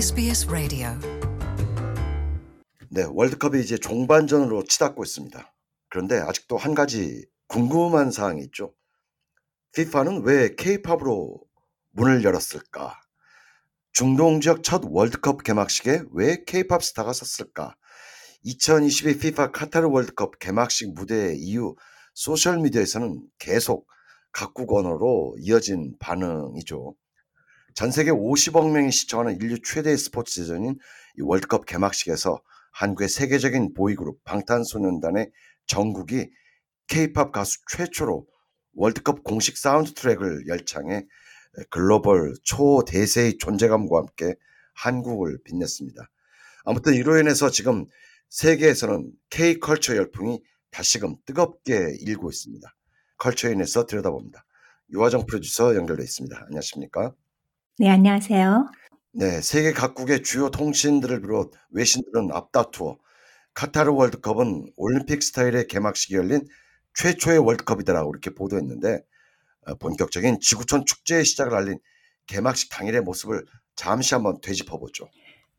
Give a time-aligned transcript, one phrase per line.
[0.00, 0.88] SBS 라디오
[2.88, 5.54] 네, 월드컵이 이제 종반전으로 치닫고 있습니다.
[5.90, 8.72] 그런데 아직도 한 가지 궁금한 사항이 있죠.
[9.74, 11.38] FIFA는 왜 K-팝으로
[11.90, 12.98] 문을 열었을까?
[13.92, 17.76] 중동 지역 첫 월드컵 개막식에 왜 K-팝 스타가 섰을까?
[18.44, 21.76] 2022 FIFA 카타르 월드컵 개막식 무대 이후
[22.14, 23.86] 소셜 미디어에서는 계속
[24.32, 26.94] 각국 언어로 이어진 반응이죠.
[27.74, 30.78] 전 세계 50억 명이 시청하는 인류 최대의 스포츠 대전인
[31.18, 32.40] 이 월드컵 개막식에서
[32.72, 35.30] 한국의 세계적인 보이그룹 방탄소년단의
[35.66, 36.30] 정국이
[36.86, 38.26] K-팝 가수 최초로
[38.74, 41.06] 월드컵 공식 사운드 트랙을 열창해
[41.70, 44.34] 글로벌 초대세의 존재감과 함께
[44.74, 46.10] 한국을 빛냈습니다.
[46.64, 47.86] 아무튼 이로 인해서 지금
[48.28, 52.76] 세계에서는 K-컬처 열풍이 다시금 뜨겁게 일고 있습니다.
[53.18, 54.44] Culture IN에서 들여다봅니다.
[54.92, 56.44] 유화정 프로듀서 연결돼 있습니다.
[56.46, 57.14] 안녕하십니까?
[57.80, 58.70] 네, 안녕하세요.
[59.12, 62.98] 네, 세계 각국의 주요 통신들을 비롯 외신들은 앞다투어
[63.54, 66.46] 카타르 월드컵은 올림픽 스타일의 개막식이 열린
[66.92, 69.00] 최초의 월드컵이다라고 이렇게 보도했는데
[69.64, 71.78] 어, 본격적인 지구촌 축제의 시작을 알린
[72.26, 75.08] 개막식 당일의 모습을 잠시 한번 되짚어보죠.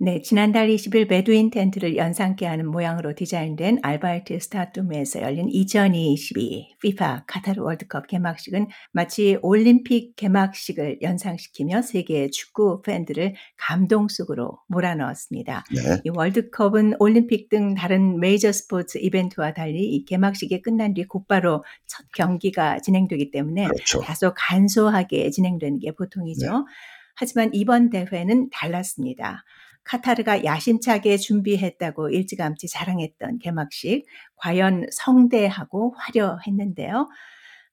[0.04, 7.62] 네, 지난달 20일 베두인 텐트를 연상케 하는 모양으로 디자인된 알바이트 스타디움에서 열린 2022 FIFA 카타르
[7.62, 15.66] 월드컵 개막식은 마치 올림픽 개막식을 연상시키며 세계 축구 팬들을 감동 속으로 몰아넣었습니다.
[15.72, 16.02] 네.
[16.04, 22.08] 이 월드컵은 올림픽 등 다른 메이저 스포츠 이벤트와 달리 이 개막식이 끝난 뒤 곧바로 첫
[22.16, 24.00] 경기가 진행되기 때문에 그렇죠.
[24.00, 26.52] 다소 간소하게 진행되는 게 보통이죠.
[26.52, 26.66] 네.
[27.14, 29.44] 하지만 이번 대회는 달랐습니다.
[29.84, 37.08] 카타르가 야심차게 준비했다고 일찌감치 자랑했던 개막식 과연 성대하고 화려했는데요.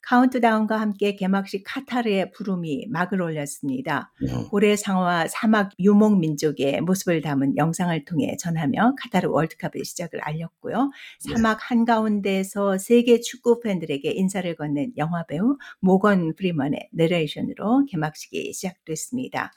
[0.08, 4.10] 카운트다운과 함께 개막식 카타르의 부름이 막을 올렸습니다.
[4.22, 10.90] 음, 고래상어와 사막 유목 민족의 모습을 담은 영상을 통해 전하며 카타르 월드컵의 시작을 알렸고요.
[11.26, 11.34] 네.
[11.34, 19.52] 사막 한가운데에서 세계 축구 팬들에게 인사를 건넨 영화 배우 모건 프리먼의 내레이션으로 개막식이 시작됐습니다.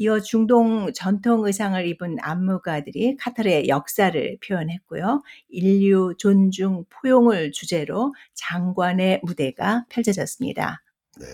[0.00, 5.22] 이어 중동 전통 의상을 입은 안무가들이 카타르의 역사를 표현했고요.
[5.50, 10.82] 인류 존중 포용을 주제로 장관의 무대가 펼쳐졌습니다.
[11.20, 11.26] 네.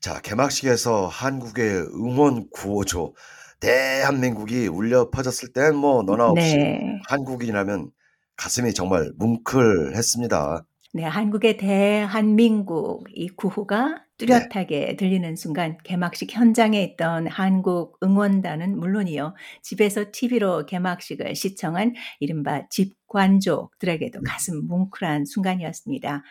[0.00, 3.14] 자, 개막식에서 한국의 응원 구호조
[3.60, 7.00] 대한민국이 울려 퍼졌을 땐 뭐 너나 없이 네.
[7.08, 7.92] 한국인이라면
[8.36, 10.66] 가슴이 정말 뭉클했습니다.
[10.96, 19.34] 네, 한국의 대한민국 이 구호가 뚜렷하게 들리는 순간 개막식 현장에 있던 한국 응원단은 물론이요.
[19.60, 26.22] 집에서 TV로 개막식을 시청한 이른바 집관족들에게도 가슴 뭉클한 순간이었습니다.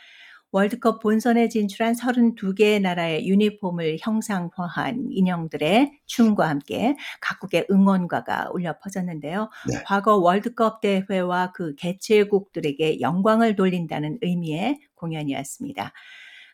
[0.51, 9.49] 월드컵 본선에 진출한 32개 나라의 유니폼을 형상화한 인형들의 춤과 함께 각국의 응원가가 울려 퍼졌는데요.
[9.69, 9.83] 네.
[9.85, 15.91] 과거 월드컵 대회와 그 개최국들에게 영광을 돌린다는 의미의 공연이었습니다.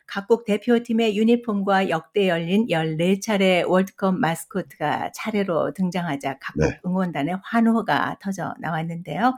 [0.06, 6.80] 각국 대표팀의 유니폼과 역대 열린 14차례 월드컵 마스코트가 차례로 등장하자 각국 네.
[6.84, 9.34] 응원단의 환호가 터져 나왔는데요.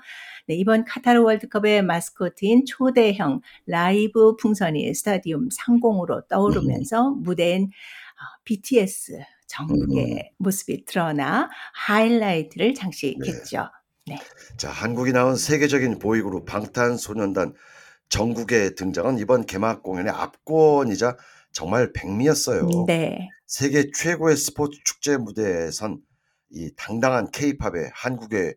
[0.46, 10.32] 네, 이번 카타르 월드컵의 마스코트인 초대형 라이브 풍선이 스타디움 상공으로 떠오르면서 무대엔 어, BTS 정국의
[10.38, 13.68] 모습이 드러나 하이라이트를 장식했죠.
[14.56, 17.54] 자, 한국이 나온 세계적인 보이그룹 방탄소년단
[18.08, 21.16] 정국의 등장은 이번 개막 공연의 압권이자
[21.52, 22.68] 정말 백미였어요.
[22.86, 23.28] 네.
[23.46, 26.00] 세계 최고의 스포츠 축제 무대에선
[26.50, 28.54] 이 당당한 케이팝의 한국의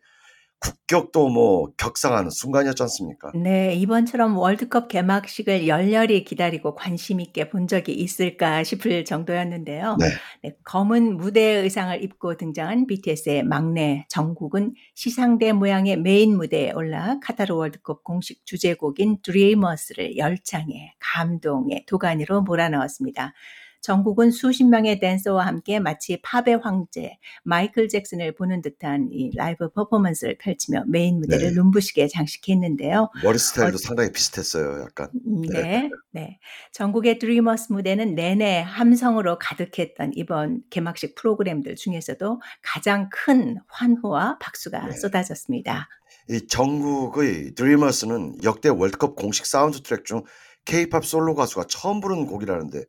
[0.60, 3.32] 국격도 뭐 격상하는 순간이었지 않습니까?
[3.36, 9.98] 네, 이번처럼 월드컵 개막식을 열렬히 기다리고 관심 있게 본 적이 있을까 싶을 정도였는데요.
[10.00, 10.08] 네.
[10.42, 17.54] 네, 검은 무대 의상을 입고 등장한 BTS의 막내 정국은 시상대 모양의 메인 무대에 올라 카타르
[17.54, 23.34] 월드컵 공식 주제곡인 Dreamers를 열창해 감동의 도가니로 몰아넣었습니다.
[23.82, 30.38] 정국은 수십 명의 댄서와 함께 마치 팝의 황제 마이클 잭슨을 보는 듯한 이 라이브 퍼포먼스를
[30.38, 31.54] 펼치며 메인 무대를 네.
[31.54, 33.10] 눈부시게 장식했는데요.
[33.24, 34.82] 머리 스타일도 어- 상당히 비슷했어요.
[34.84, 35.10] 약간.
[35.52, 36.40] 네, 네.
[36.72, 44.92] 정국의 Dreamers 무대는 내내 함성으로 가득했던 이번 개막식 프로그램들 중에서도 가장 큰 환호와 박수가 네.
[44.94, 45.88] 쏟아졌습니다.
[46.30, 50.24] 이 정국의 Dreamers는 역대 월드컵 공식 사운드 트랙 중
[50.66, 52.84] 케이팝 솔로 가수가 처음 부른 곡이라는데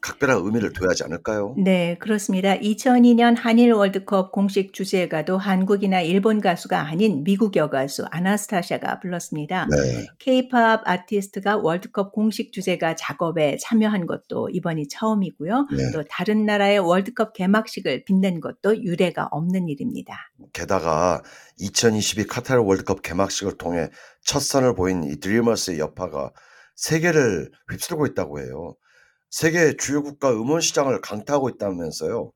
[0.00, 1.54] 각별한 의미를 둬야지 않을까요?
[1.58, 2.56] 네, 그렇습니다.
[2.56, 9.66] 2002년 한일 월드컵 공식 주제가도 한국이나 일본 가수가 아닌 미국 여가수 아나스타샤가 불렀습니다.
[9.70, 10.06] 네.
[10.18, 15.68] K-팝 아티스트가 월드컵 공식 주제가 작업에 참여한 것도 이번이 처음이고요.
[15.76, 15.90] 네.
[15.92, 20.32] 또 다른 나라의 월드컵 개막식을 빛낸 것도 유례가 없는 일입니다.
[20.54, 21.22] 게다가
[21.58, 23.90] 2022 카타르 월드컵 개막식을 통해
[24.24, 26.30] 첫 선을 보인 이 Dreamers의 여파가
[26.76, 28.74] 세계를 휩쓸고 있다고 해요.
[29.30, 32.32] 세계 주요 국가 음원 시장을 강타하고 있다면서요.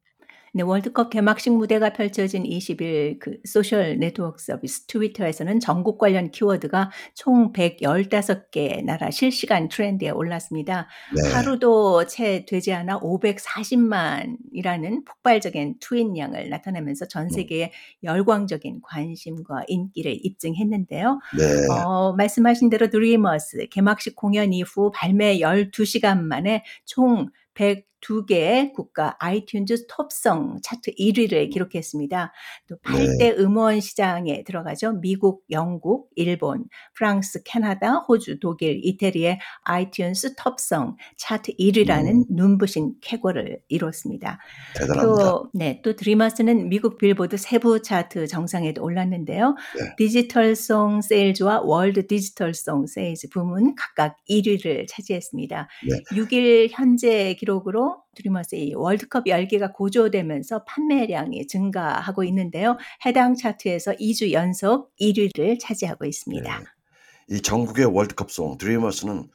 [0.56, 7.52] 네, 월드컵 개막식 무대가 펼쳐진 20일 그 소셜 네트워크 서비스 트위터에서는 정국 관련 키워드가 총
[7.52, 10.86] 115개 나라 실시간 트렌드에 올랐습니다.
[11.12, 11.32] 네.
[11.32, 17.30] 하루도 채 되지 않아 540만이라는 폭발적인 트윗량을 나타내면서 전 음.
[17.30, 17.72] 세계에
[18.04, 21.18] 열광적인 관심과 인기를 입증했는데요.
[21.36, 21.66] 네.
[21.84, 27.26] 어, 말씀하신 대로 Dreamers 개막식 공연 이후 발매 12시간 만에 총
[28.04, 32.32] 102개의 국가 iTunes Top Song 차트 1위를 기록했습니다.
[32.68, 34.92] 또 8대 음원 시장에 들어가죠.
[35.00, 43.60] 미국, 영국, 일본, 프랑스, 캐나다, 호주, 독일, 이태리의 iTunes Top Song 차트 1위라는 눈부신 쾌거를
[43.68, 44.38] 이뤘습니다.
[44.76, 45.24] 대단합니다.
[45.24, 49.56] 또, 네, 또 Dreamers는 미국 빌보드 세부 차트 정상에도 올랐는데요.
[49.78, 49.94] 네.
[49.96, 55.68] Digital Song Sales와 World Digital Song Sales 부문 각각 1위를 차지했습니다.
[55.88, 56.16] 네.
[56.16, 62.76] 6일 현재 기록으로 Dreamers의 월드컵 열기가 고조되면서 판매량이 증가하고 있는데요.
[63.04, 66.58] 해당 차트에서 2주 연속 1위를 차지하고 있습니다.
[66.58, 66.64] 네.
[67.28, 69.28] 이 정국의 월드컵송 Dreamers는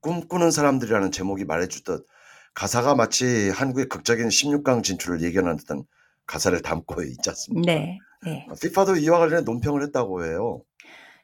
[0.00, 2.06] 꿈꾸는 사람들이라는 제목이 말해주듯
[2.54, 5.84] 가사가 마치 한국의 극적인 16강 진출을 예견하는 듯한
[6.26, 7.72] 가사를 담고 있지 않습니까?
[7.72, 7.98] 네.
[8.24, 8.46] 네.
[8.60, 10.62] 피파도 이와 관련해 논평을 했다고 해요.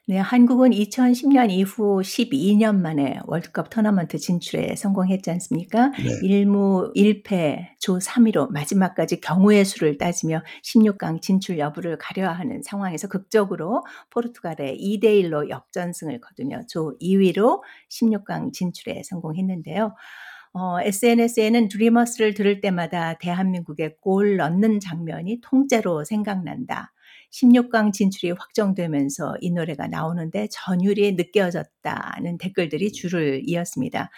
[0.07, 5.87] 네, 한국은 2010년 이후 12년 만에 월드컵 토너먼트 진출에 성공했지 않습니까?
[5.97, 6.43] 네.
[6.43, 14.77] 1무 1패 조 3위로 마지막까지 경우의 수를 따지며 16강 진출 여부를 가려하는 상황에서 극적으로 포르투갈에
[14.77, 19.95] 2대 1로 역전승을 거두며 조 2위로 16강 진출에 성공했는데요.
[20.53, 26.93] 어, SNS에는 드리머스를 들을 때마다 대한민국에 골 넣는 장면이 통째로 생각난다.
[27.31, 34.09] 16강 진출이 확정되면서 이 노래가 나오는데 전율이 느껴졌다는 댓글들이 줄을 이었습니다.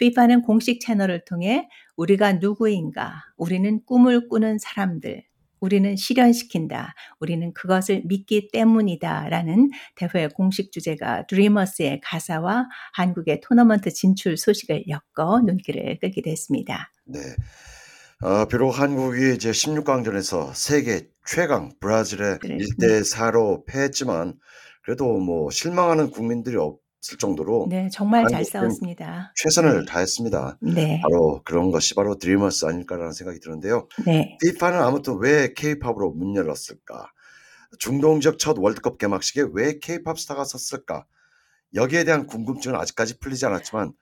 [0.00, 5.24] FIFA는 공식 채널을 통해 우리가 누구인가, 우리는 꿈을 꾸는 사람들,
[5.64, 6.94] 우리는 실현시킨다.
[7.20, 9.28] 우리는 그것을 믿기 때문이다.
[9.30, 16.92] 라는 대회 공식 주제가 드리머스의 가사와 한국의 토너먼트 진출 소식을 엮어 눈길을 끌게 됐습니다.
[17.06, 17.20] 네.
[18.22, 22.56] 어, 비록 한국이 이제 16강전에서 세계 최강 브라질에 네.
[22.58, 24.34] 1대 4로 패했지만
[24.82, 29.32] 그래도 뭐 실망하는 국민들이 없을 정도로 네, 정말 잘 싸웠습니다.
[29.36, 29.84] 최선을 네.
[29.86, 30.58] 다했습니다.
[30.60, 33.88] 네, 바로 그런 것이 바로 드리머스 아닐까라는 생각이 드는데요.
[34.04, 34.36] 네.
[34.42, 37.10] FIFA는 아무튼 왜 K-팝으로 문 열었을까?
[37.78, 41.06] 중동 지역 첫 월드컵 개막식에 왜 K-팝 스타가 섰을까?
[41.74, 43.92] 여기에 대한 궁금증은 아직까지 풀리지 않았지만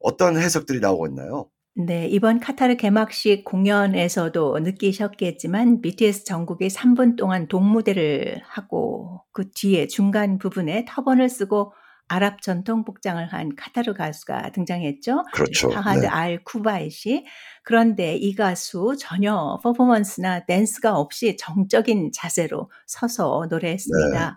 [0.00, 1.48] 어떤 해석들이 나오고 있나요?
[1.80, 10.38] 네, 이번 카타르 개막식 공연에서도 느끼셨겠지만 BTS 정국이 3분 동안 독무대를 하고 그 뒤에 중간
[10.38, 11.72] 부분에 터번을 쓰고
[12.08, 15.22] 아랍 전통 복장을 한 카타르 가수가 등장했죠.
[15.32, 15.68] 그렇죠.
[15.68, 16.06] 파하드 네.
[16.08, 17.26] 알 쿠바이시.
[17.62, 24.36] 그런데 이 가수 전혀 퍼포먼스나 댄스가 없이 정적인 자세로 서서 노래했습니다.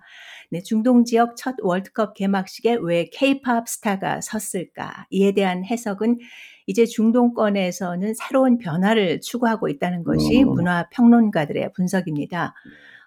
[0.53, 5.07] 네, 중동 지역 첫 월드컵 개막식에 왜 K-팝 스타가 섰을까?
[5.09, 6.19] 이에 대한 해석은
[6.67, 10.49] 이제 중동권에서는 새로운 변화를 추구하고 있다는 것이 음.
[10.49, 12.53] 문화 평론가들의 분석입니다.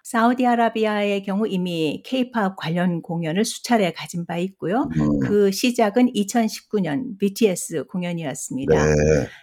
[0.05, 4.87] 사우디아라비아의 경우 이미 K-팝 관련 공연을 수차례 가진 바 있고요.
[4.99, 8.85] 음, 그 시작은 2019년 BTS 공연이었습니다.
[8.85, 8.93] 네.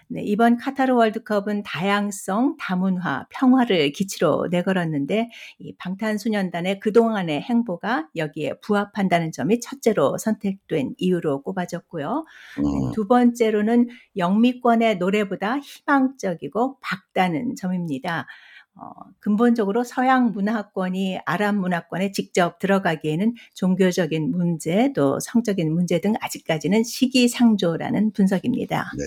[0.07, 9.33] 네, 이번 카타르 월드컵은 다양성, 다문화, 평화를 기치로 내걸었는데 이 방탄소년단의 그동안의 행보가 여기에 부합한다는
[9.33, 12.25] 점이 첫째로 선택된 이유로 꼽아졌고요.
[12.59, 18.29] 네, 음, 두 번째로는 영미권의 노래보다 희망적이고 밝다는 점입니다.
[18.75, 26.83] 어, 근본적으로 서양 문화권이 아랍 문화권에 직접 들어가기에는 종교적인 문제 또 성적인 문제 등 아직까지는
[26.83, 28.93] 시기상조라는 분석입니다.
[28.97, 29.05] 네.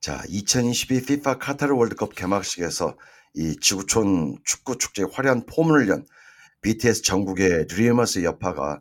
[0.00, 2.96] 자, 2022 FIFA 카타르 월드컵 개막식에서
[3.34, 6.06] 이 지구촌 축구 축제의 화려한 포문을 연
[6.62, 8.80] BTS 정국의 Dreamers 여파가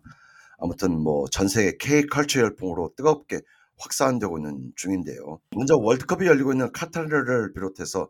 [0.59, 3.41] 아무튼 뭐 전 세계 K 컬처 열풍으로 뜨겁게
[3.77, 5.39] 확산되고 있는 중인데요.
[5.55, 8.09] 먼저 월드컵이 열리고 있는 카타르를 비롯해서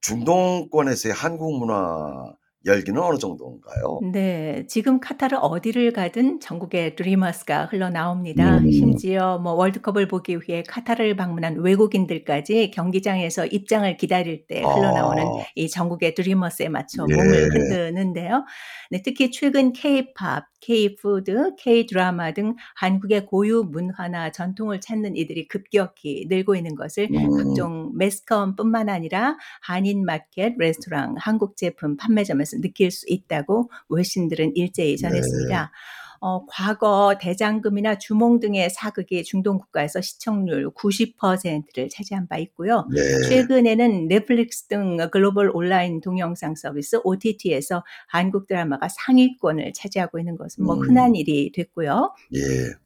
[0.00, 2.32] 중동권에서의 한국 문화
[2.66, 4.00] 열기는 어느 정도인가요?
[4.12, 4.66] 네.
[4.68, 8.58] 지금 카타르 어디를 가든 정국의 Dreamers가 흘러나옵니다.
[8.58, 8.70] 음.
[8.70, 15.44] 심지어 뭐 월드컵을 보기 위해 카타르를 방문한 외국인들까지 경기장에서 입장을 기다릴 때 흘러나오는 아.
[15.54, 17.14] 이 정국의 Dreamers에 맞춰 예.
[17.14, 18.44] 몸을 흔드는데요.
[18.90, 26.54] 네, 특히 최근 K-팝, K-푸드, K-드라마 등 한국의 고유 문화나 전통을 찾는 이들이 급격히 늘고
[26.54, 27.30] 있는 것을 음.
[27.36, 35.72] 각종 매스컴뿐만 아니라 한인 마켓, 레스토랑, 한국 제품 판매점에서 느낄 수 있다고 외신들은 일제히 전했습니다.
[36.20, 42.86] 어, 과거 대장금이나 주몽 등의 사극이 중동 국가에서 시청률 90%를 차지한 바 있고요.
[42.94, 43.00] 네.
[43.28, 50.74] 최근에는 넷플릭스 등 글로벌 온라인 동영상 서비스 OTT에서 한국 드라마가 상위권을 차지하고 있는 것은 뭐
[50.74, 50.82] 음.
[50.82, 52.14] 흔한 일이 됐고요.
[52.34, 52.40] 예.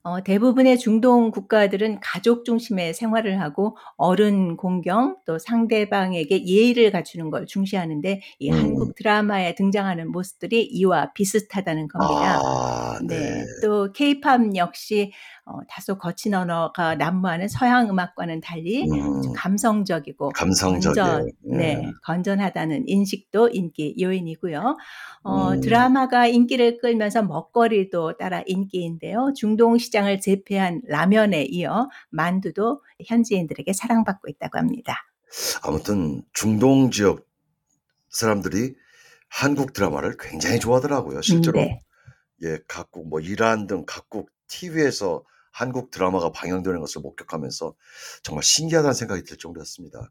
[0.05, 7.47] 어, 대부분의 중동 국가들은 가족 중심의 생활을 하고 어른 공경 또 상대방에게 예의를 갖추는 걸
[7.47, 8.57] 중시하는데 이 음.
[8.57, 12.39] 한국 드라마에 등장하는 모습들이 이와 비슷하다는 겁니다.
[12.41, 13.24] 아, 네.
[13.24, 13.24] 네.
[13.63, 15.13] 또 케이팝 역시
[15.47, 19.33] 어, 다소 거친 언어가 난무하는 서양 음악과는 달리 음.
[19.35, 21.07] 감성적이고 감성적이에요.
[21.07, 21.57] 건전, 예.
[21.57, 24.77] 네, 건전하다는 인식도 인기 요인이고요.
[25.23, 25.61] 어, 음.
[25.61, 29.33] 드라마가 인기를 끌면서 먹거리도 따라 인기인데요.
[29.37, 34.97] 중동 시장을 제패한 라면에 이어 만두도 현지인들에게 사랑받고 있다고 합니다.
[35.63, 37.27] 아무튼 중동 지역
[38.09, 38.75] 사람들이
[39.29, 41.21] 한국 드라마를 굉장히 좋아하더라고요.
[41.23, 41.81] 실제로 네.
[42.43, 47.75] 예, 각국 뭐 이란 등 각국 TV에서 한국 드라마가 방영되는 것을 목격하면서
[48.23, 50.11] 정말 신기하다는 생각이 들 정도였습니다.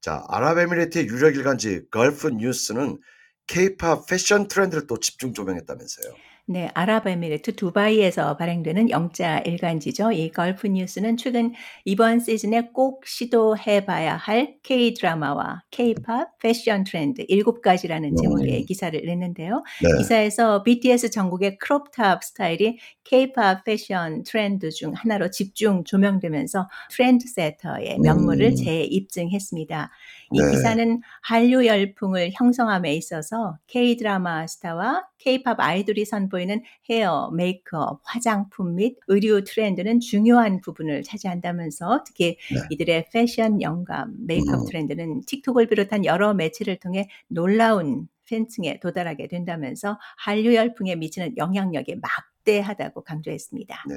[0.00, 3.00] 자, 아랍에미리트의 유력 일간지 걸프 뉴스는
[3.46, 6.14] K-팝 패션 트렌드를 또 집중 조명했다면서요.
[6.46, 10.12] 네, 아랍에미리트 두바이에서 발행되는 영자 일간지죠.
[10.12, 11.54] 이 걸프 뉴스는 최근
[11.86, 18.66] 이번 시즌에 꼭 시도해봐야 할 K-드라마와 K-팝 패션 트렌드 7가지라는 제목의 음.
[18.66, 19.62] 기사를 냈는데요.
[19.82, 19.88] 네.
[19.96, 28.00] 기사에서 BTS 정국의 crop top 스타일이 K-팝 패션 트렌드 중 하나로 집중 조명되면서 trend setter의
[28.00, 28.54] 면모를 음.
[28.54, 29.90] 재입증했습니다.
[30.32, 30.50] 이 네.
[30.50, 39.44] 기사는 한류 열풍을 형성함에 있어서 K-드라마 스타와 K-팝 아이돌이 선보이는 헤어, 메이크업, 화장품 및 의류
[39.44, 42.60] 트렌드는 중요한 부분을 차지한다면서 특히 네.
[42.70, 44.66] 이들의 패션 영감, 메이크업 음.
[44.66, 53.02] 트렌드는 틱톡을 비롯한 여러 매체를 통해 놀라운 팬층에 도달하게 된다면서 한류 열풍에 미치는 영향력이 막대하다고
[53.02, 53.84] 강조했습니다.
[53.88, 53.94] 네.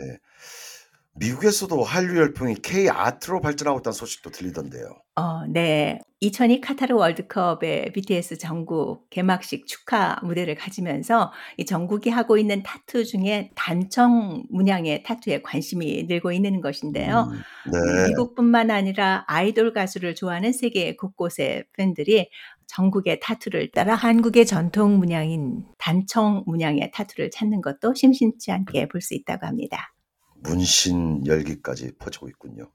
[1.19, 4.85] 미국에서도 한류 열풍이 K 아트로 발전하고 있다는 소식도 들리던데요.
[5.15, 5.99] 어, 네.
[6.19, 13.51] 2002 카타르 월드컵의 BTS 전국 개막식 축하 무대를 가지면서 이 전국이 하고 있는 타투 중에
[13.55, 17.31] 단청 문양의 타투에 관심이 늘고 있는 것인데요.
[17.31, 18.07] 음, 네, 네.
[18.09, 22.29] 미국뿐만 아니라 아이돌 가수를 좋아하는 세계 곳곳의 팬들이
[22.67, 29.13] 전국의 타투를 따라 한국의 전통 문양인 단청 문양의 타투를 찾는 것도 심심치 않게 볼 수
[29.13, 29.93] 있다고 합니다.
[30.41, 32.71] 문신 열기까지 퍼지고 있군요.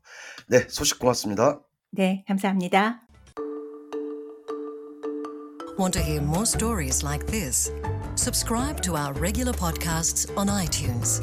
[0.49, 1.61] 네, 소식 고맙습니다.
[1.91, 3.03] 네, 감사합니다.
[5.79, 7.73] Want to hear more stories like this?
[8.15, 11.23] Subscribe to our regular podcasts on iTunes.